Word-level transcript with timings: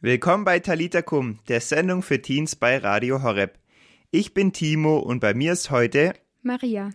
Willkommen 0.00 0.44
bei 0.44 0.60
Talita 0.60 1.02
Kum, 1.02 1.40
der 1.48 1.60
Sendung 1.60 2.02
für 2.02 2.22
Teens 2.22 2.54
bei 2.54 2.78
Radio 2.78 3.20
Horeb. 3.24 3.58
Ich 4.12 4.32
bin 4.32 4.52
Timo 4.52 4.98
und 5.00 5.18
bei 5.18 5.34
mir 5.34 5.54
ist 5.54 5.72
heute 5.72 6.12
Maria. 6.40 6.90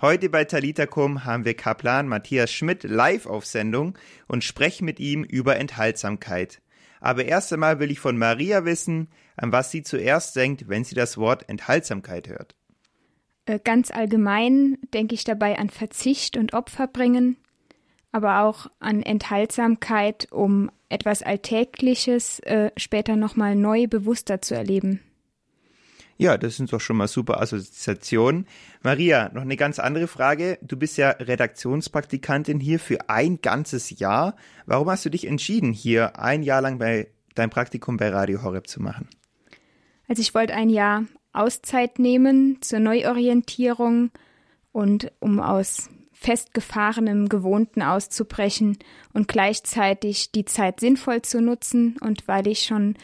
Heute 0.00 0.30
bei 0.30 0.46
Talita 0.46 0.86
Kum 0.86 1.26
haben 1.26 1.44
wir 1.44 1.52
Kaplan 1.52 2.08
Matthias 2.08 2.50
Schmidt 2.50 2.84
live 2.84 3.26
auf 3.26 3.44
Sendung 3.44 3.98
und 4.28 4.44
sprechen 4.44 4.86
mit 4.86 4.98
ihm 4.98 5.24
über 5.24 5.58
Enthaltsamkeit. 5.58 6.62
Aber 7.00 7.26
erst 7.26 7.52
einmal 7.52 7.80
will 7.80 7.90
ich 7.90 8.00
von 8.00 8.16
Maria 8.16 8.64
wissen, 8.64 9.08
an 9.36 9.52
was 9.52 9.70
sie 9.70 9.82
zuerst 9.82 10.34
denkt, 10.34 10.70
wenn 10.70 10.84
sie 10.84 10.94
das 10.94 11.18
Wort 11.18 11.50
Enthaltsamkeit 11.50 12.28
hört. 12.28 12.54
Äh, 13.44 13.58
ganz 13.62 13.90
allgemein 13.90 14.78
denke 14.94 15.14
ich 15.14 15.24
dabei 15.24 15.58
an 15.58 15.68
Verzicht 15.68 16.38
und 16.38 16.54
Opfer 16.54 16.86
bringen, 16.86 17.36
aber 18.12 18.42
auch 18.42 18.70
an 18.78 19.02
Enthaltsamkeit, 19.02 20.28
um 20.30 20.70
etwas 20.88 21.22
Alltägliches 21.22 22.38
äh, 22.40 22.70
später 22.76 23.16
nochmal 23.16 23.56
neu 23.56 23.86
bewusster 23.86 24.42
zu 24.42 24.54
erleben. 24.54 25.00
Ja, 26.18 26.36
das 26.38 26.56
sind 26.56 26.72
doch 26.72 26.80
schon 26.80 26.98
mal 26.98 27.08
super 27.08 27.40
Assoziationen. 27.40 28.46
Maria, 28.82 29.30
noch 29.32 29.42
eine 29.42 29.56
ganz 29.56 29.78
andere 29.78 30.06
Frage. 30.06 30.58
Du 30.62 30.76
bist 30.76 30.96
ja 30.98 31.10
Redaktionspraktikantin 31.10 32.60
hier 32.60 32.78
für 32.78 33.08
ein 33.08 33.40
ganzes 33.40 33.98
Jahr. 33.98 34.36
Warum 34.66 34.88
hast 34.88 35.04
du 35.04 35.10
dich 35.10 35.26
entschieden, 35.26 35.72
hier 35.72 36.20
ein 36.20 36.42
Jahr 36.42 36.60
lang 36.60 36.78
bei 36.78 37.08
dein 37.34 37.50
Praktikum 37.50 37.96
bei 37.96 38.10
Radio 38.10 38.42
Horeb 38.42 38.68
zu 38.68 38.80
machen? 38.80 39.08
Also 40.06 40.20
ich 40.20 40.34
wollte 40.34 40.54
ein 40.54 40.68
Jahr 40.68 41.06
Auszeit 41.32 41.98
nehmen 41.98 42.58
zur 42.60 42.78
Neuorientierung 42.78 44.10
und 44.70 45.10
um 45.18 45.40
aus 45.40 45.88
festgefahrenem 46.22 47.28
Gewohnten 47.28 47.82
auszubrechen 47.82 48.78
und 49.12 49.28
gleichzeitig 49.28 50.32
die 50.32 50.44
Zeit 50.44 50.80
sinnvoll 50.80 51.22
zu 51.22 51.40
nutzen. 51.40 51.96
Und 52.00 52.26
weil 52.28 52.46
ich 52.46 52.62
schon 52.62 52.94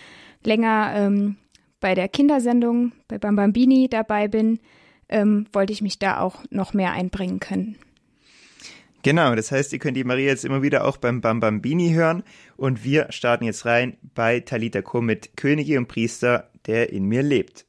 länger 0.45 0.93
ähm, 0.95 1.37
bei 1.81 1.95
der 1.95 2.09
Kindersendung 2.09 2.93
bei 3.09 3.19
Bambambini 3.19 3.89
dabei 3.89 4.29
bin, 4.29 4.61
ähm, 5.09 5.47
wollte 5.53 5.73
ich 5.73 5.83
mich 5.83 5.99
da 5.99 6.21
auch 6.21 6.45
noch 6.51 6.75
mehr 6.75 6.93
einbringen 6.93 7.41
können. 7.41 7.77
Genau, 9.03 9.35
das 9.35 9.53
heißt, 9.53 9.73
ihr 9.73 9.79
könnt 9.79 9.97
die 9.97 10.05
Maria 10.05 10.27
jetzt 10.27 10.45
immer 10.45 10.63
wieder 10.63 10.85
auch 10.85 10.97
beim 10.97 11.21
Bambambini 11.21 11.93
hören 11.93 12.25
und 12.57 12.85
wir 12.85 13.07
starten 13.11 13.45
jetzt 13.45 13.65
rein 13.65 13.97
bei 14.15 14.41
Talita 14.41 14.83
Kum 14.83 15.07
mit 15.07 15.37
Könige 15.37 15.79
und 15.79 15.87
Priester, 15.87 16.51
der 16.67 16.93
in 16.93 17.05
mir 17.05 17.23
lebt. 17.23 17.68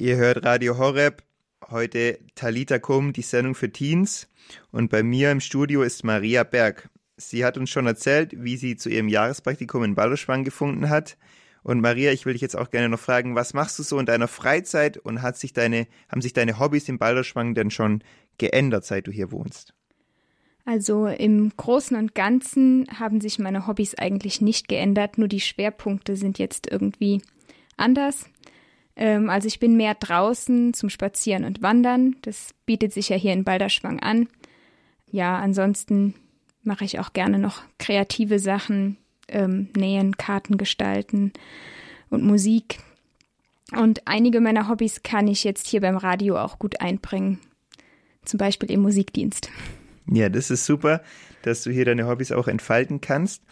Ihr 0.00 0.14
hört 0.14 0.44
Radio 0.44 0.78
Horeb, 0.78 1.24
heute 1.72 2.20
Talita 2.36 2.78
Kum, 2.78 3.12
die 3.12 3.22
Sendung 3.22 3.56
für 3.56 3.72
Teens. 3.72 4.28
Und 4.70 4.90
bei 4.90 5.02
mir 5.02 5.32
im 5.32 5.40
Studio 5.40 5.82
ist 5.82 6.04
Maria 6.04 6.44
Berg. 6.44 6.88
Sie 7.16 7.44
hat 7.44 7.58
uns 7.58 7.70
schon 7.70 7.88
erzählt, 7.88 8.30
wie 8.36 8.56
sie 8.56 8.76
zu 8.76 8.90
ihrem 8.90 9.08
Jahrespraktikum 9.08 9.82
in 9.82 9.96
Balderschwang 9.96 10.44
gefunden 10.44 10.88
hat. 10.88 11.18
Und 11.64 11.80
Maria, 11.80 12.12
ich 12.12 12.26
will 12.26 12.34
dich 12.34 12.42
jetzt 12.42 12.56
auch 12.56 12.70
gerne 12.70 12.88
noch 12.88 13.00
fragen, 13.00 13.34
was 13.34 13.54
machst 13.54 13.76
du 13.80 13.82
so 13.82 13.98
in 13.98 14.06
deiner 14.06 14.28
Freizeit 14.28 14.98
und 14.98 15.20
hat 15.20 15.36
sich 15.36 15.52
deine, 15.52 15.88
haben 16.08 16.22
sich 16.22 16.32
deine 16.32 16.60
Hobbys 16.60 16.88
in 16.88 16.98
Balderschwang 16.98 17.56
denn 17.56 17.72
schon 17.72 18.04
geändert, 18.38 18.84
seit 18.84 19.08
du 19.08 19.10
hier 19.10 19.32
wohnst? 19.32 19.74
Also 20.64 21.08
im 21.08 21.50
Großen 21.56 21.96
und 21.96 22.14
Ganzen 22.14 22.86
haben 23.00 23.20
sich 23.20 23.40
meine 23.40 23.66
Hobbys 23.66 23.96
eigentlich 23.96 24.40
nicht 24.40 24.68
geändert, 24.68 25.18
nur 25.18 25.26
die 25.26 25.40
Schwerpunkte 25.40 26.14
sind 26.14 26.38
jetzt 26.38 26.70
irgendwie 26.70 27.20
anders. 27.76 28.26
Ähm, 28.98 29.30
also 29.30 29.46
ich 29.46 29.60
bin 29.60 29.76
mehr 29.76 29.94
draußen 29.94 30.74
zum 30.74 30.90
Spazieren 30.90 31.44
und 31.44 31.62
Wandern. 31.62 32.16
Das 32.22 32.50
bietet 32.66 32.92
sich 32.92 33.08
ja 33.08 33.16
hier 33.16 33.32
in 33.32 33.44
Balderschwang 33.44 34.00
an. 34.00 34.28
Ja, 35.10 35.38
ansonsten 35.38 36.14
mache 36.62 36.84
ich 36.84 36.98
auch 36.98 37.12
gerne 37.12 37.38
noch 37.38 37.62
kreative 37.78 38.38
Sachen, 38.40 38.98
ähm, 39.28 39.68
Nähen, 39.76 40.16
Karten 40.16 40.58
gestalten 40.58 41.32
und 42.10 42.24
Musik. 42.24 42.80
Und 43.76 44.06
einige 44.06 44.40
meiner 44.40 44.68
Hobbys 44.68 45.02
kann 45.02 45.28
ich 45.28 45.44
jetzt 45.44 45.68
hier 45.68 45.80
beim 45.80 45.96
Radio 45.96 46.38
auch 46.38 46.58
gut 46.58 46.80
einbringen. 46.80 47.38
Zum 48.24 48.38
Beispiel 48.38 48.70
im 48.70 48.80
Musikdienst. 48.80 49.48
Ja, 50.10 50.28
das 50.28 50.50
ist 50.50 50.66
super, 50.66 51.02
dass 51.42 51.62
du 51.62 51.70
hier 51.70 51.84
deine 51.84 52.06
Hobbys 52.06 52.32
auch 52.32 52.48
entfalten 52.48 53.00
kannst. 53.00 53.42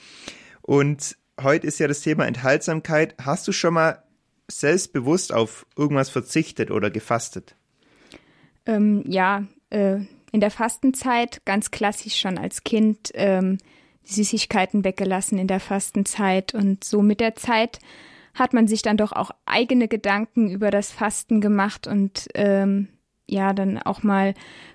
Und 0.63 1.17
heute 1.41 1.67
ist 1.67 1.79
ja 1.79 1.87
das 1.87 2.01
Thema 2.01 2.27
Enthaltsamkeit. 2.27 3.15
Hast 3.23 3.47
du 3.47 3.53
schon 3.53 3.75
mal 3.75 4.03
selbstbewusst 4.49 5.33
auf 5.33 5.67
irgendwas 5.77 6.11
verzichtet 6.11 6.71
oder 6.71 6.91
gefastet? 6.91 7.55
Ähm, 8.65 9.05
ja, 9.07 9.45
äh, 9.71 10.01
in 10.33 10.41
der 10.41 10.51
Fastenzeit 10.51 11.45
ganz 11.45 11.71
klassisch 11.71 12.17
schon 12.17 12.39
als 12.39 12.65
Kind 12.65 13.11
ähm, 13.15 13.59
Süßigkeiten 14.05 14.85
weggelassen 14.85 15.39
in 15.39 15.49
der 15.49 15.61
Fastenzeit 15.61 16.55
und 16.55 16.85
so 16.85 17.03
mit 17.03 17.21
der 17.21 17.35
Zeit 17.35 17.79
hat 18.35 18.53
man 18.53 18.69
sich 18.69 18.83
dann 18.83 18.97
doch 18.97 19.13
auch 19.13 19.31
eigene 19.47 19.89
Gedanken 19.89 20.51
über 20.51 20.71
das 20.71 20.93
Fasten 20.93 21.41
gemacht 21.41 21.87
und 21.87 22.29
ähm, 22.35 22.89
ja 23.27 23.53
dann 23.53 23.79
auch 23.79 24.03
mal 24.03 24.35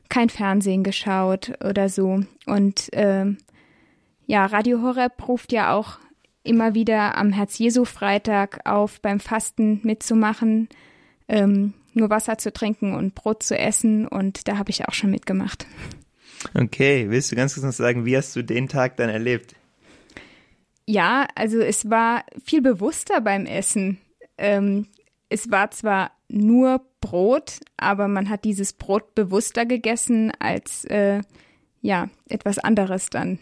kein 0.09 0.29
Fernsehen 0.29 0.83
geschaut 0.83 1.53
oder 1.63 1.87
so 1.87 2.23
und 2.45 2.89
ähm, 2.91 3.37
ja 4.25 4.45
Radio 4.45 4.81
Horeb 4.81 5.27
ruft 5.27 5.51
ja 5.51 5.73
auch 5.73 5.99
immer 6.43 6.73
wieder 6.73 7.17
am 7.17 7.31
Herz-Jesu-Freitag 7.31 8.61
auf, 8.65 9.01
beim 9.01 9.19
Fasten 9.19 9.79
mitzumachen, 9.83 10.69
ähm, 11.27 11.73
nur 11.93 12.09
Wasser 12.09 12.37
zu 12.37 12.51
trinken 12.51 12.95
und 12.95 13.15
Brot 13.15 13.43
zu 13.43 13.57
essen. 13.57 14.07
Und 14.07 14.47
da 14.47 14.57
habe 14.57 14.69
ich 14.69 14.87
auch 14.87 14.93
schon 14.93 15.11
mitgemacht. 15.11 15.65
Okay, 16.53 17.09
willst 17.09 17.31
du 17.31 17.35
ganz 17.35 17.53
kurz 17.53 17.65
noch 17.65 17.73
sagen, 17.73 18.05
wie 18.05 18.17
hast 18.17 18.35
du 18.35 18.43
den 18.43 18.67
Tag 18.67 18.97
dann 18.97 19.09
erlebt? 19.09 19.55
Ja, 20.87 21.27
also 21.35 21.59
es 21.59 21.89
war 21.89 22.25
viel 22.43 22.61
bewusster 22.61 23.21
beim 23.21 23.45
Essen. 23.45 23.99
Ähm, 24.37 24.87
es 25.29 25.51
war 25.51 25.71
zwar 25.71 26.11
nur 26.27 26.81
Brot, 26.99 27.59
aber 27.77 28.07
man 28.07 28.29
hat 28.29 28.43
dieses 28.43 28.73
Brot 28.73 29.15
bewusster 29.15 29.65
gegessen 29.65 30.31
als 30.39 30.85
äh, 30.85 31.21
ja 31.81 32.09
etwas 32.27 32.59
anderes 32.59 33.09
dann. 33.09 33.39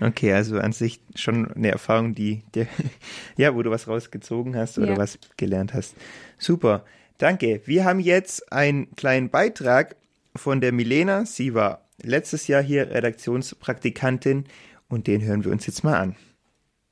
Okay, 0.00 0.32
also 0.32 0.58
an 0.58 0.72
sich 0.72 1.00
schon 1.14 1.50
eine 1.52 1.70
Erfahrung, 1.70 2.14
die, 2.14 2.42
die 2.54 2.66
ja, 3.36 3.54
wo 3.54 3.62
du 3.62 3.70
was 3.70 3.88
rausgezogen 3.88 4.56
hast 4.56 4.78
oder 4.78 4.92
ja. 4.92 4.96
was 4.96 5.18
gelernt 5.36 5.74
hast. 5.74 5.94
Super, 6.38 6.84
danke. 7.18 7.62
Wir 7.64 7.84
haben 7.84 8.00
jetzt 8.00 8.52
einen 8.52 8.94
kleinen 8.96 9.30
Beitrag 9.30 9.96
von 10.36 10.60
der 10.60 10.72
Milena. 10.72 11.24
Sie 11.26 11.54
war 11.54 11.86
letztes 12.02 12.46
Jahr 12.46 12.62
hier 12.62 12.90
Redaktionspraktikantin 12.90 14.44
und 14.88 15.06
den 15.06 15.22
hören 15.22 15.44
wir 15.44 15.52
uns 15.52 15.66
jetzt 15.66 15.84
mal 15.84 15.96
an. 15.96 16.16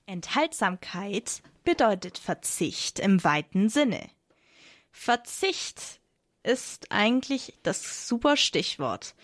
Enthaltsamkeit 0.06 1.42
bedeutet 1.64 2.18
Verzicht 2.18 2.98
im 2.98 3.22
weiten 3.24 3.68
Sinne. 3.68 4.00
Verzicht 4.90 6.00
ist 6.42 6.86
eigentlich 6.90 7.54
das 7.62 8.08
super 8.08 8.36
Stichwort. 8.36 9.14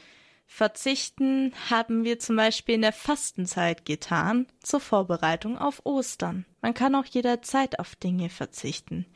Verzichten 0.47 1.53
haben 1.69 2.05
wir 2.05 2.19
zum 2.19 2.37
Beispiel 2.37 2.77
in 2.77 2.83
der 2.83 2.93
Fastenzeit 2.93 3.85
getan, 3.85 4.47
zur 4.63 4.81
Vorbereitung 4.81 5.59
auf 5.59 5.85
Ostern. 5.85 6.45
Man 6.63 6.75
kann 6.75 6.95
auch 6.95 7.07
jederzeit 7.07 7.79
auf 7.79 7.97
Dinge 7.97 8.29
verzichten. 8.29 9.07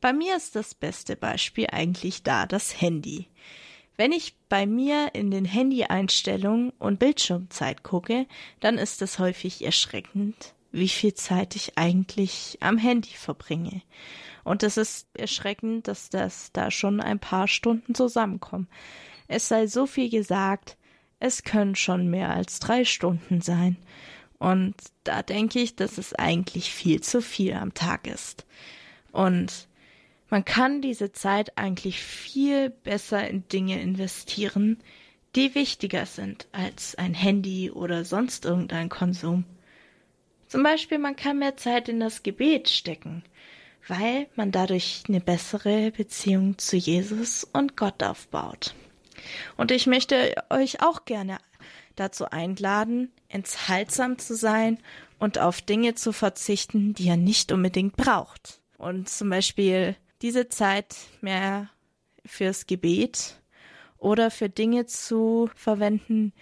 Bei 0.00 0.12
mir 0.12 0.36
ist 0.36 0.56
das 0.56 0.74
beste 0.74 1.14
Beispiel 1.14 1.68
eigentlich 1.70 2.24
da 2.24 2.46
das 2.46 2.80
Handy. 2.80 3.28
Wenn 3.96 4.10
ich 4.10 4.34
bei 4.48 4.66
mir 4.66 5.14
in 5.14 5.30
den 5.30 5.44
Handy-Einstellungen 5.44 6.70
und 6.78 6.98
Bildschirmzeit 6.98 7.84
gucke, 7.84 8.26
dann 8.58 8.78
ist 8.78 9.02
es 9.02 9.18
häufig 9.18 9.64
erschreckend, 9.64 10.54
wie 10.72 10.88
viel 10.88 11.14
Zeit 11.14 11.54
ich 11.54 11.78
eigentlich 11.78 12.58
am 12.60 12.78
Handy 12.78 13.10
verbringe. 13.14 13.82
Und 14.42 14.64
es 14.64 14.76
ist 14.76 15.06
erschreckend, 15.14 15.86
dass 15.86 16.08
das 16.08 16.50
da 16.52 16.72
schon 16.72 17.00
ein 17.00 17.20
paar 17.20 17.46
Stunden 17.46 17.94
zusammenkommen. 17.94 18.66
Es 19.32 19.48
sei 19.48 19.66
so 19.66 19.86
viel 19.86 20.10
gesagt, 20.10 20.76
es 21.18 21.42
können 21.42 21.74
schon 21.74 22.10
mehr 22.10 22.30
als 22.30 22.58
drei 22.58 22.84
Stunden 22.84 23.40
sein. 23.40 23.76
Und 24.38 24.74
da 25.04 25.22
denke 25.22 25.60
ich, 25.60 25.74
dass 25.74 25.96
es 25.96 26.14
eigentlich 26.14 26.72
viel 26.72 27.00
zu 27.00 27.22
viel 27.22 27.54
am 27.54 27.72
Tag 27.72 28.06
ist. 28.06 28.44
Und 29.10 29.68
man 30.28 30.44
kann 30.44 30.82
diese 30.82 31.12
Zeit 31.12 31.56
eigentlich 31.56 32.02
viel 32.02 32.70
besser 32.70 33.26
in 33.26 33.48
Dinge 33.48 33.80
investieren, 33.80 34.82
die 35.34 35.54
wichtiger 35.54 36.06
sind 36.06 36.46
als 36.52 36.94
ein 36.96 37.14
Handy 37.14 37.70
oder 37.70 38.04
sonst 38.04 38.44
irgendein 38.44 38.88
Konsum. 38.88 39.44
Zum 40.48 40.62
Beispiel, 40.62 40.98
man 40.98 41.16
kann 41.16 41.38
mehr 41.38 41.56
Zeit 41.56 41.88
in 41.88 42.00
das 42.00 42.22
Gebet 42.22 42.68
stecken, 42.68 43.22
weil 43.88 44.26
man 44.34 44.50
dadurch 44.52 45.04
eine 45.08 45.20
bessere 45.20 45.90
Beziehung 45.90 46.58
zu 46.58 46.76
Jesus 46.76 47.44
und 47.44 47.76
Gott 47.78 48.02
aufbaut. 48.02 48.74
Und 49.56 49.70
ich 49.70 49.86
möchte 49.86 50.34
euch 50.50 50.82
auch 50.82 51.04
gerne 51.04 51.38
dazu 51.96 52.26
einladen, 52.26 53.12
enthaltsam 53.28 54.18
zu 54.18 54.34
sein 54.34 54.78
und 55.18 55.38
auf 55.38 55.60
Dinge 55.60 55.94
zu 55.94 56.12
verzichten, 56.12 56.94
die 56.94 57.08
er 57.08 57.16
nicht 57.16 57.52
unbedingt 57.52 57.96
braucht. 57.96 58.60
Und 58.78 59.08
zum 59.08 59.30
Beispiel 59.30 59.96
diese 60.22 60.48
Zeit 60.48 60.96
mehr 61.20 61.68
fürs 62.24 62.66
Gebet 62.66 63.40
oder 63.98 64.30
für 64.30 64.48
Dinge 64.48 64.86
zu 64.86 65.50
verwenden, 65.54 66.32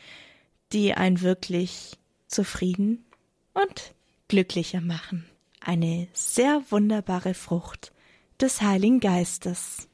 die 0.73 0.95
einen 0.95 1.21
wirklich 1.21 1.99
zufrieden 2.27 3.05
und 3.53 3.95
glücklicher 4.29 4.81
machen. 4.81 5.27
Eine 5.61 6.09
sehr 6.13 6.63
wunderbare 6.71 7.35
Frucht 7.35 7.93
des 8.41 8.63
Heiligen 8.63 9.01
Geistes. 9.01 9.90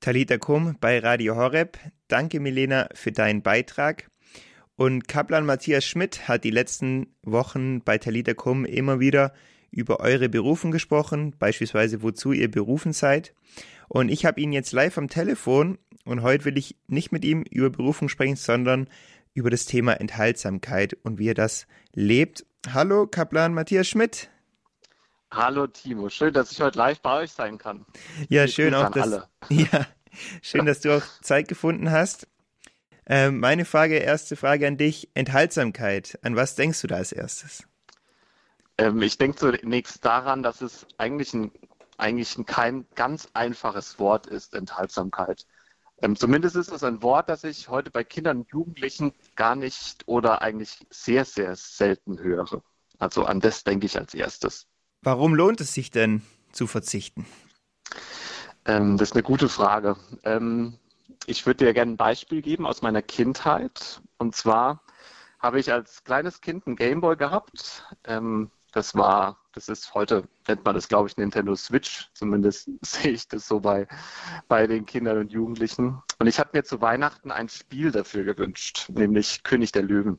Talita 0.00 0.38
Kum 0.38 0.76
bei 0.80 0.98
Radio 1.00 1.36
Horeb. 1.36 1.76
Danke, 2.06 2.38
Milena, 2.40 2.88
für 2.94 3.12
deinen 3.12 3.42
Beitrag. 3.42 4.08
Und 4.76 5.08
Kaplan 5.08 5.44
Matthias 5.44 5.84
Schmidt 5.84 6.28
hat 6.28 6.44
die 6.44 6.50
letzten 6.50 7.14
Wochen 7.22 7.82
bei 7.82 7.98
Talita 7.98 8.34
Kum 8.34 8.64
immer 8.64 9.00
wieder 9.00 9.32
über 9.70 10.00
eure 10.00 10.28
Berufen 10.28 10.70
gesprochen, 10.70 11.34
beispielsweise 11.38 12.02
wozu 12.02 12.32
ihr 12.32 12.50
berufen 12.50 12.92
seid. 12.92 13.34
Und 13.88 14.08
ich 14.08 14.24
habe 14.24 14.40
ihn 14.40 14.52
jetzt 14.52 14.72
live 14.72 14.98
am 14.98 15.08
Telefon 15.08 15.78
und 16.04 16.22
heute 16.22 16.44
will 16.44 16.56
ich 16.56 16.76
nicht 16.86 17.10
mit 17.10 17.24
ihm 17.24 17.42
über 17.42 17.70
Berufung 17.70 18.08
sprechen, 18.08 18.36
sondern 18.36 18.88
über 19.34 19.50
das 19.50 19.66
Thema 19.66 19.94
Enthaltsamkeit 19.94 20.96
und 21.02 21.18
wie 21.18 21.28
er 21.28 21.34
das 21.34 21.66
lebt. 21.92 22.46
Hallo, 22.72 23.06
Kaplan 23.06 23.52
Matthias 23.52 23.88
Schmidt. 23.88 24.30
Hallo 25.30 25.66
Timo, 25.66 26.08
schön, 26.08 26.32
dass 26.32 26.52
ich 26.52 26.60
heute 26.60 26.78
live 26.78 27.00
bei 27.00 27.22
euch 27.22 27.32
sein 27.32 27.58
kann. 27.58 27.84
Ja, 28.28 28.44
ich 28.44 28.54
schön 28.54 28.74
auch, 28.74 28.90
dass, 28.90 29.28
ja, 29.50 29.86
schön, 30.40 30.64
dass 30.64 30.80
du 30.80 30.96
auch 30.96 31.02
Zeit 31.20 31.48
gefunden 31.48 31.90
hast. 31.90 32.26
Ähm, 33.06 33.38
meine 33.40 33.64
Frage, 33.64 33.96
erste 33.96 34.36
Frage 34.36 34.66
an 34.66 34.76
dich, 34.76 35.10
Enthaltsamkeit. 35.14 36.18
An 36.22 36.36
was 36.36 36.54
denkst 36.54 36.80
du 36.80 36.86
da 36.86 36.96
als 36.96 37.12
erstes? 37.12 37.64
Ähm, 38.78 39.02
ich 39.02 39.18
denke 39.18 39.36
zunächst 39.36 40.04
daran, 40.04 40.42
dass 40.42 40.62
es 40.62 40.86
eigentlich 40.96 41.34
ein, 41.34 41.52
eigentlich 41.98 42.36
ein 42.38 42.46
kein 42.46 42.86
ganz 42.94 43.28
einfaches 43.34 43.98
Wort 43.98 44.26
ist, 44.26 44.54
Enthaltsamkeit. 44.54 45.46
Ähm, 46.00 46.16
zumindest 46.16 46.56
ist 46.56 46.70
es 46.70 46.82
ein 46.84 47.02
Wort, 47.02 47.28
das 47.28 47.44
ich 47.44 47.68
heute 47.68 47.90
bei 47.90 48.04
Kindern 48.04 48.38
und 48.38 48.50
Jugendlichen 48.50 49.12
gar 49.36 49.56
nicht 49.56 50.06
oder 50.06 50.42
eigentlich 50.42 50.86
sehr, 50.90 51.24
sehr 51.24 51.54
selten 51.56 52.18
höre. 52.18 52.62
Also 52.98 53.24
an 53.24 53.40
das 53.40 53.64
denke 53.64 53.86
ich 53.86 53.98
als 53.98 54.14
erstes. 54.14 54.66
Warum 55.02 55.34
lohnt 55.34 55.60
es 55.60 55.74
sich 55.74 55.90
denn 55.90 56.22
zu 56.52 56.66
verzichten? 56.66 57.26
Ähm, 58.64 58.96
das 58.96 59.10
ist 59.10 59.14
eine 59.14 59.22
gute 59.22 59.48
Frage. 59.48 59.96
Ähm, 60.24 60.78
ich 61.26 61.46
würde 61.46 61.64
dir 61.64 61.74
gerne 61.74 61.92
ein 61.92 61.96
Beispiel 61.96 62.42
geben 62.42 62.66
aus 62.66 62.82
meiner 62.82 63.02
Kindheit. 63.02 64.02
Und 64.18 64.34
zwar 64.34 64.82
habe 65.38 65.60
ich 65.60 65.72
als 65.72 66.02
kleines 66.04 66.40
Kind 66.40 66.66
einen 66.66 66.76
Gameboy 66.76 67.16
gehabt. 67.16 67.84
Ähm, 68.04 68.50
das 68.72 68.94
war, 68.94 69.38
das 69.52 69.68
ist 69.68 69.94
heute, 69.94 70.28
nennt 70.46 70.64
man 70.64 70.74
das, 70.74 70.88
glaube 70.88 71.08
ich, 71.08 71.16
Nintendo 71.16 71.54
Switch. 71.54 72.10
Zumindest 72.14 72.68
sehe 72.82 73.12
ich 73.12 73.28
das 73.28 73.46
so 73.46 73.60
bei, 73.60 73.86
bei 74.48 74.66
den 74.66 74.84
Kindern 74.84 75.18
und 75.18 75.32
Jugendlichen. 75.32 76.02
Und 76.18 76.26
ich 76.26 76.38
habe 76.38 76.50
mir 76.52 76.64
zu 76.64 76.80
Weihnachten 76.80 77.30
ein 77.30 77.48
Spiel 77.48 77.92
dafür 77.92 78.24
gewünscht, 78.24 78.88
nämlich 78.90 79.44
König 79.44 79.72
der 79.72 79.82
Löwen. 79.82 80.18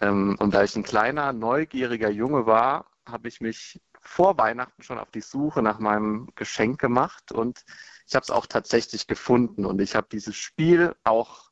Ähm, 0.00 0.36
und 0.38 0.52
da 0.52 0.64
ich 0.64 0.76
ein 0.76 0.82
kleiner, 0.82 1.32
neugieriger 1.32 2.10
Junge 2.10 2.46
war, 2.46 2.86
habe 3.08 3.28
ich 3.28 3.40
mich 3.40 3.80
vor 4.00 4.38
Weihnachten 4.38 4.82
schon 4.82 4.98
auf 4.98 5.10
die 5.10 5.20
Suche 5.20 5.62
nach 5.62 5.78
meinem 5.78 6.28
Geschenk 6.34 6.80
gemacht 6.80 7.32
und 7.32 7.64
ich 8.06 8.14
habe 8.14 8.24
es 8.24 8.30
auch 8.30 8.46
tatsächlich 8.46 9.06
gefunden 9.06 9.66
und 9.66 9.80
ich 9.80 9.94
habe 9.94 10.08
dieses 10.10 10.36
Spiel 10.36 10.94
auch, 11.04 11.50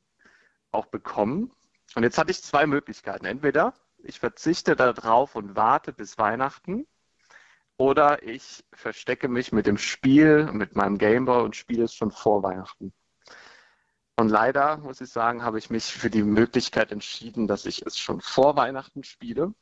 auch 0.71 0.87
bekommen. 0.87 1.51
Und 1.95 2.03
jetzt 2.03 2.17
hatte 2.17 2.31
ich 2.31 2.41
zwei 2.43 2.65
Möglichkeiten. 2.65 3.25
Entweder 3.25 3.73
ich 3.99 4.19
verzichte 4.19 4.75
darauf 4.75 5.35
und 5.35 5.55
warte 5.55 5.93
bis 5.93 6.17
Weihnachten 6.17 6.87
oder 7.77 8.23
ich 8.23 8.65
verstecke 8.73 9.27
mich 9.27 9.51
mit 9.51 9.67
dem 9.67 9.77
Spiel, 9.77 10.51
mit 10.51 10.75
meinem 10.75 10.97
Gameboy 10.97 11.43
und 11.43 11.55
spiele 11.55 11.83
es 11.83 11.93
schon 11.93 12.11
vor 12.11 12.43
Weihnachten. 12.43 12.93
Und 14.19 14.29
leider, 14.29 14.77
muss 14.77 14.99
ich 14.99 15.09
sagen, 15.09 15.43
habe 15.43 15.59
ich 15.59 15.69
mich 15.69 15.85
für 15.85 16.09
die 16.09 16.23
Möglichkeit 16.23 16.91
entschieden, 16.91 17.47
dass 17.47 17.67
ich 17.67 17.85
es 17.85 17.99
schon 17.99 18.19
vor 18.19 18.55
Weihnachten 18.55 19.03
spiele. 19.03 19.53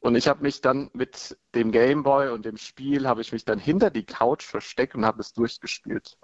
Und 0.00 0.16
ich 0.16 0.26
habe 0.26 0.42
mich 0.42 0.60
dann 0.60 0.90
mit 0.94 1.38
dem 1.54 1.70
Gameboy 1.70 2.30
und 2.30 2.44
dem 2.44 2.56
Spiel, 2.56 3.06
habe 3.06 3.20
ich 3.20 3.32
mich 3.32 3.44
dann 3.44 3.58
hinter 3.58 3.90
die 3.90 4.04
Couch 4.04 4.44
versteckt 4.44 4.94
und 4.94 5.06
habe 5.06 5.20
es 5.20 5.32
durchgespielt. 5.32 6.18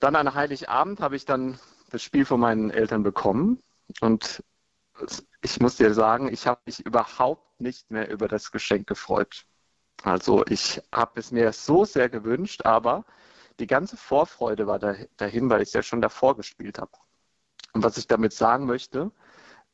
Dann 0.00 0.16
an 0.16 0.34
Heiligabend 0.34 1.00
habe 1.00 1.16
ich 1.16 1.24
dann 1.24 1.58
das 1.90 2.02
Spiel 2.02 2.24
von 2.24 2.40
meinen 2.40 2.70
Eltern 2.70 3.02
bekommen. 3.02 3.62
Und 4.00 4.42
ich 5.42 5.60
muss 5.60 5.76
dir 5.76 5.92
sagen, 5.94 6.32
ich 6.32 6.46
habe 6.46 6.60
mich 6.66 6.84
überhaupt 6.84 7.60
nicht 7.60 7.90
mehr 7.90 8.10
über 8.10 8.28
das 8.28 8.50
Geschenk 8.50 8.86
gefreut. 8.86 9.46
Also 10.02 10.44
ich 10.46 10.80
habe 10.92 11.18
es 11.20 11.32
mir 11.32 11.52
so 11.52 11.84
sehr 11.84 12.08
gewünscht, 12.08 12.64
aber 12.64 13.04
die 13.58 13.66
ganze 13.66 13.96
Vorfreude 13.96 14.66
war 14.66 14.78
dahin, 14.78 15.50
weil 15.50 15.62
ich 15.62 15.68
es 15.68 15.74
ja 15.74 15.82
schon 15.82 16.00
davor 16.00 16.36
gespielt 16.36 16.78
habe. 16.78 16.92
Und 17.72 17.82
was 17.82 17.98
ich 17.98 18.06
damit 18.06 18.32
sagen 18.32 18.66
möchte, 18.66 19.10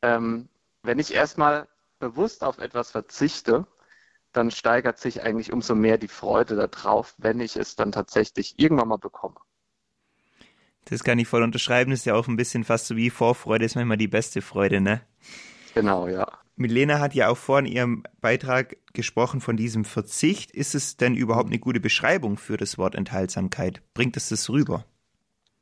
ähm, 0.02 0.48
wenn 0.82 0.98
ich 0.98 1.14
erstmal 1.14 1.68
bewusst 1.98 2.42
auf 2.44 2.58
etwas 2.58 2.90
verzichte, 2.90 3.66
dann 4.32 4.50
steigert 4.50 4.98
sich 4.98 5.22
eigentlich 5.22 5.52
umso 5.52 5.74
mehr 5.74 5.98
die 5.98 6.08
Freude 6.08 6.56
darauf, 6.56 7.14
wenn 7.18 7.40
ich 7.40 7.56
es 7.56 7.76
dann 7.76 7.92
tatsächlich 7.92 8.58
irgendwann 8.58 8.88
mal 8.88 8.96
bekomme. 8.98 9.36
Das 10.86 11.02
kann 11.02 11.18
ich 11.18 11.28
voll 11.28 11.42
unterschreiben. 11.42 11.90
Das 11.90 12.00
ist 12.00 12.06
ja 12.06 12.14
auch 12.14 12.28
ein 12.28 12.36
bisschen 12.36 12.64
fast 12.64 12.86
so 12.86 12.96
wie 12.96 13.10
Vorfreude 13.10 13.64
ist 13.64 13.74
manchmal 13.74 13.96
die 13.96 14.08
beste 14.08 14.42
Freude, 14.42 14.80
ne? 14.80 15.00
Genau, 15.74 16.06
ja. 16.08 16.26
Milena 16.56 17.00
hat 17.00 17.14
ja 17.14 17.28
auch 17.28 17.36
vorhin 17.36 17.66
in 17.66 17.72
ihrem 17.72 18.02
Beitrag 18.20 18.76
gesprochen 18.92 19.40
von 19.40 19.56
diesem 19.56 19.84
Verzicht. 19.84 20.52
Ist 20.52 20.74
es 20.74 20.96
denn 20.96 21.14
überhaupt 21.14 21.48
eine 21.48 21.58
gute 21.58 21.80
Beschreibung 21.80 22.36
für 22.36 22.56
das 22.56 22.78
Wort 22.78 22.94
Enthaltsamkeit? 22.94 23.82
Bringt 23.92 24.16
es 24.16 24.28
das 24.28 24.48
rüber? 24.50 24.84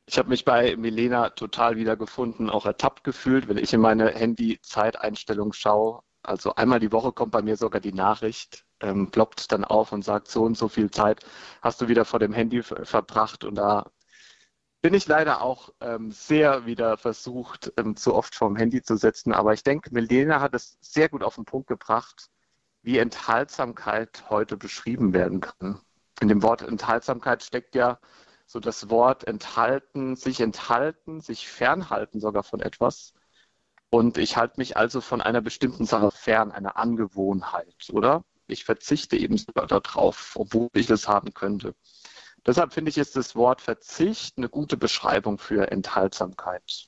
Ich 0.05 0.17
habe 0.17 0.29
mich 0.29 0.45
bei 0.45 0.75
Milena 0.75 1.29
total 1.29 1.77
wiedergefunden, 1.77 2.49
auch 2.49 2.65
ertappt 2.65 3.03
gefühlt, 3.03 3.47
wenn 3.47 3.57
ich 3.57 3.73
in 3.73 3.79
meine 3.81 4.09
Handy-Zeiteinstellung 4.11 5.53
schaue. 5.53 6.03
Also 6.23 6.55
einmal 6.55 6.79
die 6.79 6.91
Woche 6.91 7.11
kommt 7.11 7.31
bei 7.31 7.41
mir 7.41 7.57
sogar 7.57 7.81
die 7.81 7.93
Nachricht, 7.93 8.65
ähm, 8.79 9.11
ploppt 9.11 9.51
dann 9.51 9.65
auf 9.65 9.91
und 9.91 10.03
sagt, 10.03 10.29
so 10.29 10.43
und 10.43 10.57
so 10.57 10.69
viel 10.69 10.89
Zeit 10.89 11.25
hast 11.61 11.81
du 11.81 11.87
wieder 11.89 12.05
vor 12.05 12.19
dem 12.19 12.33
Handy 12.33 12.63
verbracht. 12.63 13.43
Und 13.43 13.55
da 13.55 13.91
bin 14.81 14.93
ich 14.93 15.07
leider 15.07 15.41
auch 15.41 15.73
ähm, 15.81 16.11
sehr 16.11 16.65
wieder 16.65 16.97
versucht, 16.97 17.73
ähm, 17.77 17.95
zu 17.95 18.15
oft 18.15 18.35
vorm 18.35 18.55
Handy 18.55 18.81
zu 18.81 18.97
setzen. 18.97 19.33
Aber 19.33 19.53
ich 19.53 19.63
denke, 19.63 19.89
Milena 19.93 20.41
hat 20.41 20.53
es 20.55 20.77
sehr 20.81 21.09
gut 21.09 21.23
auf 21.23 21.35
den 21.35 21.45
Punkt 21.45 21.67
gebracht, 21.67 22.29
wie 22.83 22.97
Enthaltsamkeit 22.97 24.29
heute 24.29 24.57
beschrieben 24.57 25.13
werden 25.13 25.41
kann. 25.41 25.79
In 26.21 26.27
dem 26.27 26.43
Wort 26.43 26.61
Enthaltsamkeit 26.61 27.43
steckt 27.43 27.75
ja 27.75 27.99
so 28.45 28.59
das 28.59 28.89
Wort 28.89 29.25
enthalten, 29.25 30.15
sich 30.15 30.41
enthalten, 30.41 31.21
sich 31.21 31.47
fernhalten 31.49 32.19
sogar 32.19 32.43
von 32.43 32.59
etwas. 32.61 33.13
Und 33.93 34.17
ich 34.17 34.37
halte 34.37 34.55
mich 34.57 34.75
also 34.75 35.01
von 35.01 35.21
einer 35.21 35.41
bestimmten 35.41 35.85
Sache 35.85 36.09
fern, 36.09 36.51
einer 36.51 36.77
Angewohnheit, 36.77 37.91
oder? 37.91 38.23
Ich 38.47 38.65
verzichte 38.65 39.15
eben 39.15 39.37
sogar 39.37 39.67
darauf, 39.67 40.31
obwohl 40.33 40.69
ich 40.73 40.89
es 40.89 41.07
haben 41.07 41.35
könnte. 41.35 41.75
Deshalb 42.43 42.73
finde 42.73 42.89
ich, 42.89 42.97
ist 42.97 43.15
das 43.15 43.35
Wort 43.35 43.61
Verzicht 43.61 44.39
eine 44.39 44.49
gute 44.49 44.77
Beschreibung 44.77 45.37
für 45.37 45.71
Enthaltsamkeit. 45.71 46.87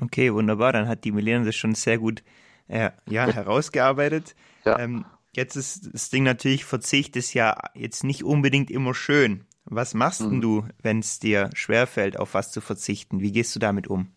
Okay, 0.00 0.34
wunderbar. 0.34 0.72
Dann 0.72 0.88
hat 0.88 1.04
die 1.04 1.12
Milena 1.12 1.44
das 1.44 1.54
schon 1.54 1.76
sehr 1.76 1.98
gut 1.98 2.24
äh, 2.66 2.90
ja, 3.08 3.28
herausgearbeitet. 3.28 4.34
Ja. 4.64 4.80
Ähm, 4.80 5.04
jetzt 5.32 5.54
ist 5.54 5.94
das 5.94 6.10
Ding 6.10 6.24
natürlich, 6.24 6.64
Verzicht 6.64 7.14
ist 7.14 7.34
ja 7.34 7.56
jetzt 7.74 8.02
nicht 8.02 8.24
unbedingt 8.24 8.72
immer 8.72 8.94
schön. 8.94 9.46
Was 9.64 9.94
machst 9.94 10.22
mhm. 10.22 10.40
du, 10.40 10.68
wenn 10.82 10.98
es 10.98 11.20
dir 11.20 11.50
schwerfällt, 11.54 12.18
auf 12.18 12.34
was 12.34 12.50
zu 12.50 12.60
verzichten? 12.60 13.20
Wie 13.20 13.30
gehst 13.30 13.54
du 13.54 13.60
damit 13.60 13.86
um? 13.86 14.10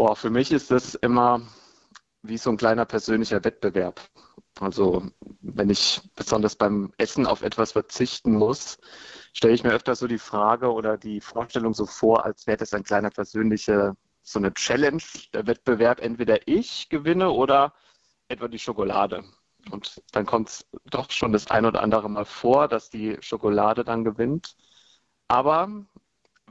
Boah, 0.00 0.16
für 0.16 0.30
mich 0.30 0.50
ist 0.50 0.70
das 0.70 0.94
immer 0.94 1.42
wie 2.22 2.38
so 2.38 2.48
ein 2.48 2.56
kleiner 2.56 2.86
persönlicher 2.86 3.44
Wettbewerb. 3.44 4.00
Also 4.58 5.10
wenn 5.42 5.68
ich 5.68 6.00
besonders 6.16 6.56
beim 6.56 6.90
Essen 6.96 7.26
auf 7.26 7.42
etwas 7.42 7.72
verzichten 7.72 8.32
muss, 8.32 8.78
stelle 9.34 9.52
ich 9.52 9.62
mir 9.62 9.72
öfter 9.72 9.94
so 9.94 10.06
die 10.06 10.16
Frage 10.16 10.72
oder 10.72 10.96
die 10.96 11.20
Vorstellung 11.20 11.74
so 11.74 11.84
vor, 11.84 12.24
als 12.24 12.46
wäre 12.46 12.56
das 12.56 12.72
ein 12.72 12.82
kleiner 12.82 13.10
persönlicher, 13.10 13.94
so 14.22 14.38
eine 14.38 14.54
Challenge, 14.54 15.02
der 15.34 15.46
Wettbewerb, 15.46 16.00
entweder 16.00 16.48
ich 16.48 16.88
gewinne 16.88 17.30
oder 17.30 17.74
etwa 18.28 18.48
die 18.48 18.58
Schokolade. 18.58 19.22
Und 19.70 20.00
dann 20.12 20.24
kommt 20.24 20.48
es 20.48 20.66
doch 20.86 21.10
schon 21.10 21.32
das 21.32 21.50
ein 21.50 21.66
oder 21.66 21.82
andere 21.82 22.08
Mal 22.08 22.24
vor, 22.24 22.68
dass 22.68 22.88
die 22.88 23.18
Schokolade 23.20 23.84
dann 23.84 24.04
gewinnt. 24.04 24.56
Aber 25.28 25.68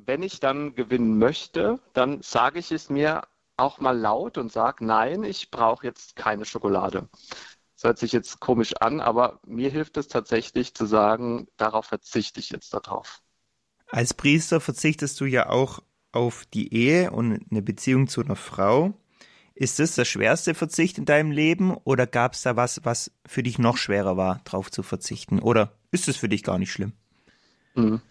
wenn 0.06 0.22
ich 0.22 0.40
dann 0.40 0.76
gewinnen 0.76 1.18
möchte, 1.18 1.80
dann 1.94 2.22
sage 2.22 2.60
ich 2.60 2.72
es 2.72 2.92
mir 2.92 3.24
auch 3.60 3.80
mal 3.80 3.98
laut 3.98 4.38
und 4.38 4.52
sage, 4.52 4.86
nein, 4.86 5.24
ich 5.24 5.52
brauche 5.52 5.86
jetzt 5.86 6.16
keine 6.16 6.46
Schokolade. 6.46 7.10
Das 7.76 7.84
hört 7.84 8.00
sich 8.00 8.12
jetzt 8.12 8.40
komisch 8.40 8.74
an, 8.80 9.00
aber 9.00 9.40
mir 9.46 9.70
hilft 9.70 9.98
es 9.98 10.08
tatsächlich 10.08 10.74
zu 10.74 10.86
sagen, 10.86 11.48
darauf 11.58 11.86
verzichte 11.86 12.40
ich 12.40 12.50
jetzt 12.50 12.74
darauf. 12.74 13.22
Als 13.92 14.14
Priester 14.14 14.60
verzichtest 14.62 15.20
du 15.20 15.26
ja 15.26 15.50
auch 15.50 15.82
auf 16.12 16.46
die 16.46 16.74
Ehe 16.74 17.12
und 17.12 17.46
eine 17.52 17.62
Beziehung 17.62 18.08
zu 18.08 18.22
einer 18.22 18.36
Frau. 18.36 18.94
Ist 19.56 19.80
das 19.80 19.96
der 19.96 20.06
schwerste 20.06 20.54
Verzicht 20.56 20.98
in 20.98 21.06
deinem 21.06 21.32
Leben 21.32 21.76
oder 21.76 22.08
gab 22.08 22.34
es 22.34 22.44
da 22.44 22.56
was, 22.56 22.82
was 22.86 23.12
für 23.26 23.44
dich 23.44 23.60
noch 23.60 23.78
schwerer 23.78 24.16
war, 24.18 24.42
drauf 24.46 24.72
zu 24.72 24.84
verzichten? 24.84 25.40
Oder 25.40 25.74
ist 25.92 26.08
es 26.08 26.18
für 26.18 26.30
dich 26.30 26.44
gar 26.44 26.58
nicht 26.58 26.72
schlimm? 26.72 26.94
Mhm. 27.76 28.02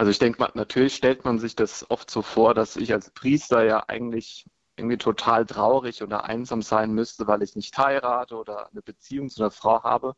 Also 0.00 0.10
ich 0.12 0.18
denke 0.18 0.40
mal, 0.40 0.50
natürlich 0.54 0.94
stellt 0.96 1.26
man 1.26 1.38
sich 1.38 1.54
das 1.56 1.90
oft 1.90 2.10
so 2.10 2.22
vor, 2.22 2.54
dass 2.54 2.76
ich 2.76 2.94
als 2.94 3.10
Priester 3.10 3.64
ja 3.64 3.84
eigentlich 3.86 4.46
irgendwie 4.76 4.96
total 4.96 5.44
traurig 5.44 6.02
oder 6.02 6.24
einsam 6.24 6.62
sein 6.62 6.94
müsste, 6.94 7.26
weil 7.26 7.42
ich 7.42 7.54
nicht 7.54 7.76
heirate 7.76 8.34
oder 8.34 8.70
eine 8.70 8.80
Beziehung 8.80 9.28
zu 9.28 9.42
einer 9.42 9.50
Frau 9.50 9.82
habe, 9.82 10.14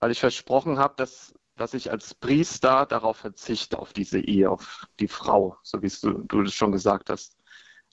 weil 0.00 0.10
ich 0.10 0.20
versprochen 0.20 0.78
habe, 0.78 0.94
dass, 0.96 1.34
dass 1.56 1.74
ich 1.74 1.90
als 1.90 2.14
Priester 2.14 2.86
darauf 2.86 3.18
verzichte, 3.18 3.78
auf 3.78 3.92
diese 3.92 4.20
Ehe, 4.20 4.50
auf 4.50 4.86
die 4.98 5.08
Frau, 5.08 5.58
so 5.62 5.82
wie 5.82 5.92
du, 6.00 6.22
du 6.22 6.42
das 6.42 6.54
schon 6.54 6.72
gesagt 6.72 7.10
hast. 7.10 7.36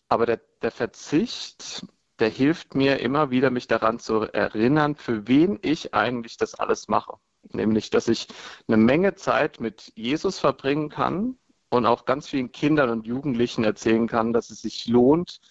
Aber 0.08 0.25
der, 0.25 0.39
der 0.62 0.72
Verzicht, 0.72 1.86
der 2.20 2.30
hilft 2.30 2.74
mir 2.74 3.01
immer 3.01 3.32
wieder, 3.32 3.50
mich 3.50 3.68
daran 3.68 4.00
zu 4.00 4.22
erinnern, 4.32 4.96
für 4.96 5.27
wen 5.27 5.60
ich 5.62 5.94
eigentlich 5.94 6.38
das 6.38 6.56
alles 6.56 6.88
mache. 6.88 7.18
Nämlich, 7.50 7.89
dass 7.89 8.07
ich 8.07 8.27
eine 8.67 8.77
Menge 8.77 9.15
Zeit 9.15 9.60
mit 9.60 9.91
Jesus 9.95 10.39
verbringen 10.39 10.89
kann 10.89 11.38
und 11.69 11.86
auch 11.86 12.05
ganz 12.05 12.27
vielen 12.27 12.51
Kindern 12.51 12.89
und 12.89 13.07
Jugendlichen 13.07 13.63
erzählen 13.63 14.07
kann, 14.07 14.33
dass 14.33 14.50
es 14.50 14.62
sich 14.62 14.88
lohnt, 14.88 15.41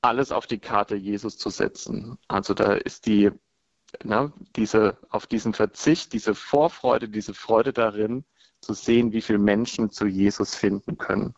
alles 0.00 0.32
auf 0.32 0.46
die 0.46 0.58
Karte 0.58 0.96
Jesus 0.96 1.38
zu 1.38 1.50
setzen. 1.50 2.18
Also 2.28 2.54
da 2.54 2.74
ist 2.74 3.06
die, 3.06 3.30
ne, 4.02 4.32
diese, 4.56 4.98
auf 5.10 5.26
diesen 5.26 5.54
Verzicht, 5.54 6.12
diese 6.12 6.34
Vorfreude, 6.34 7.08
diese 7.08 7.34
Freude 7.34 7.72
darin, 7.72 8.24
zu 8.60 8.72
sehen, 8.72 9.12
wie 9.12 9.20
viele 9.20 9.38
Menschen 9.38 9.90
zu 9.90 10.06
Jesus 10.06 10.54
finden 10.54 10.96
können. 10.96 11.34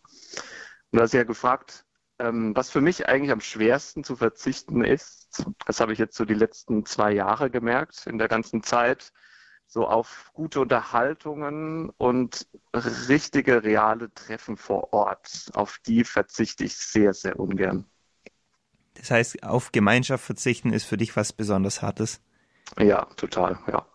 Und 0.91 0.99
du 0.99 1.01
hast 1.01 1.15
ja 1.15 1.25
gefragt, 1.25 1.85
ähm, 2.19 2.55
was 2.57 2.71
für 2.71 2.81
mich 2.81 3.09
eigentlich 3.09 3.33
am 3.33 3.41
schwersten 3.41 4.05
zu 4.05 4.17
verzichten 4.17 4.85
ist, 4.85 5.45
das 5.67 5.81
habe 5.81 5.93
ich 5.93 5.99
jetzt 5.99 6.17
so 6.17 6.25
die 6.25 6.35
letzten 6.35 6.87
zwei 6.87 7.13
Jahre 7.13 7.51
gemerkt, 7.51 8.07
in 8.07 8.19
der 8.19 8.29
ganzen 8.29 8.63
Zeit, 8.63 9.13
so 9.67 9.87
auf 9.87 10.31
gute 10.33 10.61
Unterhaltungen 10.61 11.91
und 11.99 12.47
richtige, 12.73 13.63
reale 13.65 14.13
Treffen 14.15 14.57
vor 14.57 14.93
Ort. 14.93 15.51
Auf 15.55 15.79
die 15.87 16.05
verzichte 16.05 16.65
ich 16.65 16.77
sehr, 16.77 17.13
sehr 17.13 17.39
ungern. 17.39 17.85
Das 18.95 19.11
heißt, 19.11 19.43
auf 19.43 19.73
Gemeinschaft 19.73 20.25
verzichten 20.25 20.73
ist 20.73 20.85
für 20.85 20.97
dich 20.97 21.17
was 21.17 21.33
besonders 21.33 21.83
Hartes? 21.83 22.21
Ja, 22.79 23.05
total, 23.17 23.59
ja. 23.71 23.87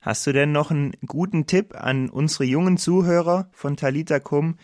Hast 0.00 0.26
du 0.26 0.32
denn 0.32 0.52
noch 0.52 0.70
einen 0.70 0.92
guten 1.04 1.46
Tipp 1.46 1.74
an 1.74 2.10
unsere 2.10 2.44
jungen 2.44 2.76
Zuhörer 2.76 3.48
von 3.52 3.76
Talita 3.76 4.20
Kum, 4.20 4.56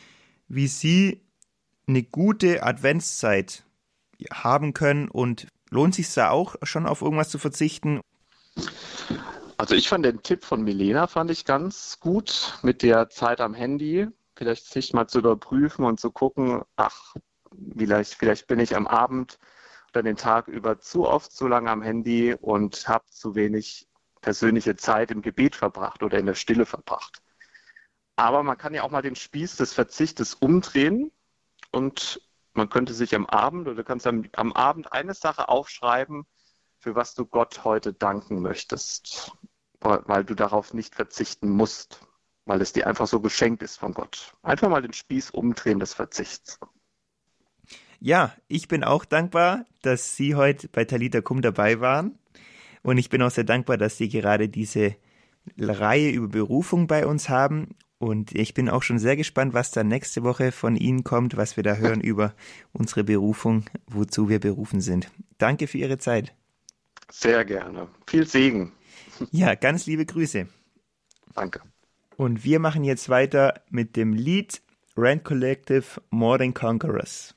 wie 0.47 0.69
sie 0.69 1.23
eine 1.89 2.03
gute 2.03 2.63
Adventszeit 2.63 3.65
haben 4.33 4.73
können 4.73 5.09
und 5.09 5.49
lohnt 5.71 5.97
sich 5.97 6.13
da 6.15 6.31
auch 6.31 6.55
schon 6.63 6.87
auf 6.87 7.03
irgendwas 7.03 7.31
zu 7.31 7.39
verzichten? 7.39 8.01
Also 9.57 9.75
ich 9.75 9.89
fand 9.89 10.05
den 10.05 10.23
Tipp 10.23 10.45
von 10.45 10.63
Milena 10.63 11.07
fand 11.07 11.31
ich 11.31 11.45
ganz 11.45 12.01
gut 12.01 12.59
mit 12.63 12.83
der 12.83 13.09
Zeit 13.11 13.41
am 13.41 13.55
Handy. 13.55 14.09
Vielleicht 14.35 14.67
sich 14.67 14.93
mal 14.93 15.07
zu 15.07 15.19
überprüfen 15.19 15.85
und 15.85 16.01
zu 16.01 16.11
gucken, 16.11 16.63
ach, 16.77 17.15
vielleicht, 17.77 18.15
vielleicht 18.15 18.47
bin 18.47 18.59
ich 18.59 18.75
am 18.75 18.87
Abend 18.87 19.39
oder 19.91 20.03
den 20.03 20.17
Tag 20.17 20.49
über 20.49 20.81
zu 20.81 21.07
oft 21.07 21.33
zu 21.33 21.47
lange 21.49 21.71
am 21.71 21.83
Handy 21.83 22.35
und 22.35 22.89
habe 22.89 23.05
zu 23.11 23.35
wenig 23.35 23.89
persönliche 24.23 24.77
Zeit 24.77 25.11
im 25.11 25.21
Gebet 25.21 25.55
verbracht 25.55 26.03
oder 26.03 26.19
in 26.19 26.27
der 26.27 26.35
Stille 26.35 26.65
verbracht. 26.65 27.23
Aber 28.17 28.43
man 28.43 28.57
kann 28.57 28.75
ja 28.75 28.83
auch 28.83 28.91
mal 28.91 29.03
den 29.03 29.17
Spieß 29.17 29.57
des 29.57 29.75
Verzichtes 29.75 30.35
umdrehen 30.35 31.13
und 31.73 32.21
man 32.55 32.69
könnte 32.69 32.95
sich 32.95 33.15
am 33.15 33.27
Abend 33.27 33.69
oder 33.69 33.85
kannst 33.85 34.07
am, 34.07 34.25
am 34.33 34.53
Abend 34.53 34.93
eine 34.93 35.15
Sache 35.15 35.49
aufschreiben, 35.49 36.27
für 36.83 36.97
was 36.97 37.15
du 37.15 37.25
Gott 37.25 37.65
heute 37.65 37.93
danken 37.93 38.43
möchtest, 38.43 39.33
weil 39.81 40.25
du 40.25 40.35
darauf 40.35 40.75
nicht 40.75 40.97
verzichten 40.97 41.49
musst, 41.49 42.01
weil 42.45 42.61
es 42.61 42.73
dir 42.73 42.89
einfach 42.89 43.07
so 43.07 43.21
geschenkt 43.21 43.63
ist 43.63 43.77
von 43.77 43.95
Gott. 43.95 44.35
Einfach 44.43 44.69
mal 44.69 44.83
den 44.83 44.93
Spieß 44.93 45.31
umdrehen 45.31 45.79
des 45.79 45.95
Verzichts. 45.95 46.59
Ja, 48.01 48.35
ich 48.49 48.67
bin 48.67 48.83
auch 48.83 49.05
dankbar, 49.05 49.65
dass 49.83 50.17
Sie 50.17 50.35
heute 50.35 50.69
bei 50.69 50.85
Talita 50.85 51.21
Kum 51.21 51.41
dabei 51.41 51.81
waren. 51.81 52.19
Und 52.83 52.99
ich 52.99 53.11
bin 53.11 53.23
auch 53.23 53.31
sehr 53.31 53.45
dankbar, 53.45 53.77
dass 53.79 53.97
Sie 53.97 54.09
gerade 54.09 54.49
diese 54.49 54.97
Reihe 55.57 56.11
über 56.11 56.27
Berufung 56.27 56.89
bei 56.89 57.07
uns 57.07 57.29
haben. 57.29 57.77
Und 57.99 58.35
ich 58.35 58.55
bin 58.55 58.69
auch 58.69 58.83
schon 58.83 58.99
sehr 58.99 59.17
gespannt, 59.17 59.55
was 59.55 59.71
da 59.71 59.85
nächste 59.85 60.25
Woche 60.25 60.51
von 60.51 60.75
Ihnen 60.75 61.05
kommt, 61.05 61.37
was 61.37 61.57
wir 61.57 61.63
da 61.63 61.77
hören 61.77 62.01
über 62.01 62.35
unsere 62.73 63.05
Berufung, 63.05 63.67
wozu 63.87 64.29
wir 64.29 64.41
berufen 64.41 64.81
sind. 64.81 65.13
Danke 65.39 65.69
für 65.69 65.79
Ihre 65.79 65.99
Zeit. 65.99 66.35
Sehr 67.13 67.45
gerne. 67.45 67.89
Viel 68.07 68.27
Segen. 68.27 68.73
Ja, 69.31 69.55
ganz 69.55 69.87
liebe 69.87 70.07
Grüße. 70.07 70.49
Danke. 71.35 71.61
Und 72.17 72.43
wir 72.43 72.59
machen 72.59 72.85
jetzt 72.85 73.11
weiter 73.11 73.61
mit 73.69 73.97
dem 73.97 74.15
Lied 74.15 74.63
Rand 74.97 75.23
Collective 75.23 76.01
More 76.11 76.39
Than 76.39 76.55
Conquerors. 76.55 77.35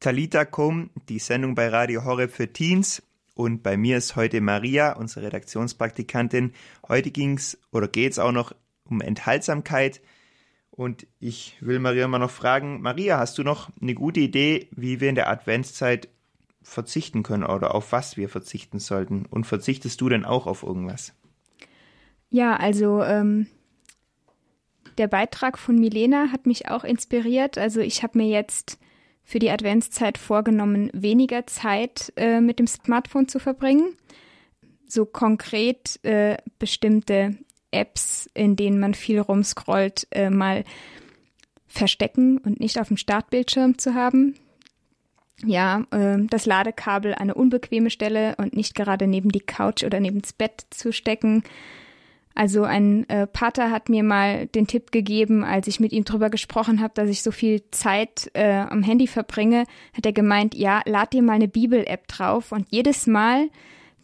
Talita 0.00 0.46
Kum, 0.46 0.90
die 1.10 1.18
Sendung 1.18 1.54
bei 1.54 1.68
Radio 1.68 2.04
Horeb 2.04 2.30
für 2.30 2.50
Teens. 2.50 3.02
Und 3.38 3.62
bei 3.62 3.76
mir 3.76 3.96
ist 3.96 4.16
heute 4.16 4.40
Maria, 4.40 4.94
unsere 4.94 5.26
Redaktionspraktikantin. 5.26 6.54
Heute 6.88 7.12
ging's 7.12 7.56
oder 7.70 7.86
geht's 7.86 8.18
auch 8.18 8.32
noch 8.32 8.52
um 8.82 9.00
Enthaltsamkeit. 9.00 10.00
Und 10.72 11.06
ich 11.20 11.56
will 11.60 11.78
Maria 11.78 12.08
mal 12.08 12.18
noch 12.18 12.32
fragen, 12.32 12.80
Maria, 12.80 13.16
hast 13.18 13.38
du 13.38 13.44
noch 13.44 13.70
eine 13.80 13.94
gute 13.94 14.18
Idee, 14.18 14.66
wie 14.72 15.00
wir 15.00 15.08
in 15.08 15.14
der 15.14 15.28
Adventszeit 15.30 16.08
verzichten 16.64 17.22
können 17.22 17.44
oder 17.44 17.76
auf 17.76 17.92
was 17.92 18.16
wir 18.16 18.28
verzichten 18.28 18.80
sollten? 18.80 19.24
Und 19.24 19.44
verzichtest 19.44 20.00
du 20.00 20.08
denn 20.08 20.24
auch 20.24 20.48
auf 20.48 20.64
irgendwas? 20.64 21.14
Ja, 22.30 22.56
also 22.56 23.04
ähm, 23.04 23.46
der 24.98 25.06
Beitrag 25.06 25.58
von 25.58 25.76
Milena 25.76 26.32
hat 26.32 26.46
mich 26.46 26.68
auch 26.68 26.82
inspiriert. 26.82 27.56
Also 27.56 27.78
ich 27.78 28.02
habe 28.02 28.18
mir 28.18 28.26
jetzt 28.26 28.80
für 29.28 29.40
die 29.40 29.50
Adventszeit 29.50 30.16
vorgenommen, 30.16 30.88
weniger 30.94 31.46
Zeit 31.46 32.14
äh, 32.16 32.40
mit 32.40 32.58
dem 32.58 32.66
Smartphone 32.66 33.28
zu 33.28 33.38
verbringen. 33.38 33.94
So 34.86 35.04
konkret 35.04 36.02
äh, 36.02 36.38
bestimmte 36.58 37.36
Apps, 37.70 38.30
in 38.32 38.56
denen 38.56 38.80
man 38.80 38.94
viel 38.94 39.20
rumscrollt, 39.20 40.06
äh, 40.12 40.30
mal 40.30 40.64
verstecken 41.66 42.38
und 42.38 42.58
nicht 42.58 42.80
auf 42.80 42.88
dem 42.88 42.96
Startbildschirm 42.96 43.76
zu 43.76 43.92
haben. 43.92 44.34
Ja, 45.44 45.84
äh, 45.90 46.16
das 46.30 46.46
Ladekabel 46.46 47.12
an 47.12 47.20
eine 47.20 47.34
unbequeme 47.34 47.90
Stelle 47.90 48.34
und 48.38 48.56
nicht 48.56 48.74
gerade 48.74 49.06
neben 49.06 49.30
die 49.30 49.40
Couch 49.40 49.84
oder 49.84 50.00
neben 50.00 50.22
das 50.22 50.32
Bett 50.32 50.64
zu 50.70 50.90
stecken. 50.90 51.42
Also 52.38 52.62
ein 52.62 53.08
äh, 53.08 53.26
Pater 53.26 53.72
hat 53.72 53.88
mir 53.88 54.04
mal 54.04 54.46
den 54.46 54.68
Tipp 54.68 54.92
gegeben, 54.92 55.42
als 55.42 55.66
ich 55.66 55.80
mit 55.80 55.90
ihm 55.90 56.04
drüber 56.04 56.30
gesprochen 56.30 56.80
habe, 56.80 56.94
dass 56.94 57.08
ich 57.08 57.24
so 57.24 57.32
viel 57.32 57.68
Zeit 57.72 58.30
äh, 58.34 58.60
am 58.60 58.84
Handy 58.84 59.08
verbringe, 59.08 59.64
hat 59.92 60.06
er 60.06 60.12
gemeint, 60.12 60.54
ja, 60.54 60.82
lad 60.86 61.12
dir 61.12 61.22
mal 61.22 61.32
eine 61.32 61.48
Bibel-App 61.48 62.06
drauf 62.06 62.52
und 62.52 62.68
jedes 62.70 63.08
Mal, 63.08 63.50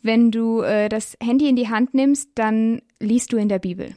wenn 0.03 0.33
du 0.33 0.63
äh, 0.63 0.89
das 0.89 1.17
Handy 1.23 1.49
in 1.49 1.55
die 1.55 1.69
Hand 1.69 1.95
nimmst, 1.95 2.31
dann 2.35 2.83
liest 2.99 3.33
du 3.33 3.37
in 3.37 3.49
der 3.49 3.61
Bibel. 3.61 3.95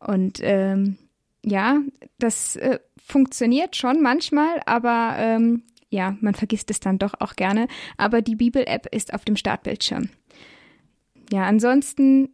Und 0.00 0.40
ähm, 0.42 0.98
ja, 1.44 1.82
das 2.18 2.56
äh, 2.56 2.80
funktioniert 3.00 3.76
schon 3.76 4.02
manchmal, 4.02 4.60
aber 4.66 5.14
ähm, 5.18 5.62
ja, 5.88 6.16
man 6.20 6.34
vergisst 6.34 6.68
es 6.68 6.80
dann 6.80 6.98
doch 6.98 7.14
auch 7.20 7.36
gerne. 7.36 7.68
Aber 7.96 8.22
die 8.22 8.34
Bibel-App 8.34 8.92
ist 8.92 9.14
auf 9.14 9.24
dem 9.24 9.36
Startbildschirm. 9.36 10.08
Ja, 11.30 11.44
ansonsten 11.44 12.30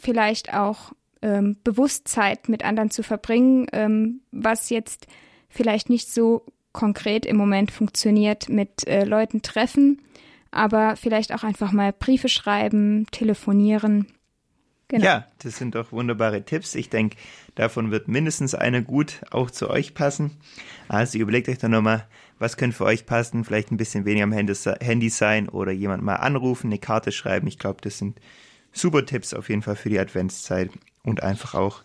vielleicht 0.00 0.54
auch 0.54 0.92
ähm, 1.22 1.56
Bewusstsein 1.64 2.38
mit 2.48 2.64
anderen 2.64 2.90
zu 2.90 3.02
verbringen, 3.02 3.66
ähm, 3.72 4.20
was 4.30 4.70
jetzt 4.70 5.06
vielleicht 5.48 5.88
nicht 5.88 6.10
so 6.10 6.44
konkret 6.72 7.24
im 7.24 7.36
Moment 7.36 7.70
funktioniert 7.70 8.48
mit 8.48 8.86
äh, 8.86 9.04
Leuten 9.04 9.42
treffen, 9.42 10.02
aber 10.50 10.96
vielleicht 10.96 11.32
auch 11.32 11.44
einfach 11.44 11.72
mal 11.72 11.92
Briefe 11.92 12.28
schreiben, 12.28 13.06
telefonieren. 13.10 14.06
Genau. 14.88 15.04
Ja, 15.04 15.26
das 15.38 15.56
sind 15.56 15.74
doch 15.74 15.92
wunderbare 15.92 16.44
Tipps. 16.44 16.74
Ich 16.74 16.90
denke, 16.90 17.16
davon 17.54 17.90
wird 17.90 18.06
mindestens 18.06 18.54
einer 18.54 18.82
gut 18.82 19.22
auch 19.30 19.50
zu 19.50 19.70
euch 19.70 19.94
passen. 19.94 20.32
Also 20.88 21.18
überlegt 21.18 21.48
euch 21.48 21.58
doch 21.58 21.68
nochmal, 21.68 22.06
was 22.38 22.56
könnte 22.56 22.76
für 22.76 22.84
euch 22.84 23.06
passen? 23.06 23.44
Vielleicht 23.44 23.72
ein 23.72 23.78
bisschen 23.78 24.04
weniger 24.04 24.24
am 24.24 24.32
Handy 24.32 25.08
sein 25.08 25.48
oder 25.48 25.72
jemand 25.72 26.02
mal 26.02 26.16
anrufen, 26.16 26.66
eine 26.66 26.78
Karte 26.78 27.12
schreiben. 27.12 27.46
Ich 27.46 27.58
glaube, 27.58 27.80
das 27.80 27.98
sind 27.98 28.20
super 28.74 29.06
Tipps 29.06 29.32
auf 29.32 29.48
jeden 29.48 29.62
Fall 29.62 29.76
für 29.76 29.88
die 29.88 29.98
Adventszeit 29.98 30.70
und 31.02 31.22
einfach 31.22 31.54
auch 31.54 31.82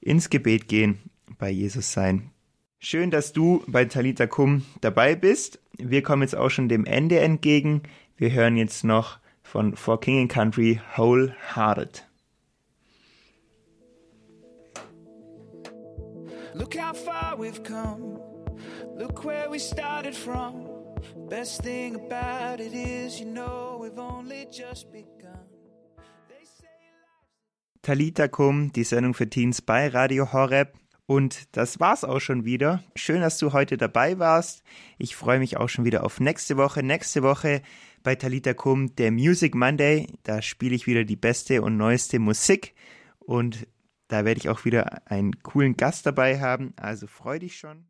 ins 0.00 0.30
Gebet 0.30 0.68
gehen, 0.68 0.98
bei 1.38 1.50
Jesus 1.50 1.92
sein. 1.92 2.30
Schön, 2.78 3.10
dass 3.10 3.32
du 3.32 3.64
bei 3.66 3.86
Talita 3.86 4.26
Kum 4.26 4.64
dabei 4.80 5.16
bist 5.16 5.58
wir 5.78 6.02
kommen 6.02 6.22
jetzt 6.22 6.36
auch 6.36 6.48
schon 6.50 6.68
dem 6.68 6.84
Ende 6.84 7.20
entgegen. 7.20 7.82
Wir 8.16 8.32
hören 8.32 8.56
jetzt 8.56 8.84
noch 8.84 9.18
von 9.42 9.76
For 9.76 10.00
King 10.00 10.22
and 10.22 10.32
Country 10.32 10.80
Wholehearted. 10.96 12.04
Look 16.54 16.74
how 16.74 16.94
far 16.94 17.38
we've 17.38 17.62
come. 17.62 18.18
Look 18.96 19.24
where 19.24 19.50
we 19.50 19.58
started 19.58 20.14
from. 20.14 20.66
Best 21.28 21.62
thing 21.62 21.96
about 21.96 22.60
it 22.60 22.72
is, 22.72 23.20
you 23.20 23.26
know, 23.26 23.78
we've 23.78 23.98
only 23.98 24.46
just 24.50 24.90
begun. 24.90 25.15
Talita 27.86 28.26
Kum, 28.26 28.72
die 28.72 28.82
Sendung 28.82 29.14
für 29.14 29.30
Teens 29.30 29.62
bei 29.62 29.86
Radio 29.86 30.32
Horeb. 30.32 30.76
Und 31.06 31.56
das 31.56 31.78
war's 31.78 32.02
auch 32.02 32.18
schon 32.18 32.44
wieder. 32.44 32.82
Schön, 32.96 33.20
dass 33.20 33.38
du 33.38 33.52
heute 33.52 33.76
dabei 33.76 34.18
warst. 34.18 34.64
Ich 34.98 35.14
freue 35.14 35.38
mich 35.38 35.56
auch 35.56 35.68
schon 35.68 35.84
wieder 35.84 36.02
auf 36.02 36.18
nächste 36.18 36.56
Woche. 36.56 36.82
Nächste 36.82 37.22
Woche 37.22 37.62
bei 38.02 38.16
Talita 38.16 38.54
Kum, 38.54 38.96
der 38.96 39.12
Music 39.12 39.54
Monday. 39.54 40.08
Da 40.24 40.42
spiele 40.42 40.74
ich 40.74 40.88
wieder 40.88 41.04
die 41.04 41.14
beste 41.14 41.62
und 41.62 41.76
neueste 41.76 42.18
Musik. 42.18 42.74
Und 43.20 43.68
da 44.08 44.24
werde 44.24 44.40
ich 44.40 44.48
auch 44.48 44.64
wieder 44.64 45.08
einen 45.08 45.40
coolen 45.44 45.76
Gast 45.76 46.06
dabei 46.06 46.40
haben. 46.40 46.72
Also 46.74 47.06
freu 47.06 47.38
dich 47.38 47.56
schon. 47.56 47.86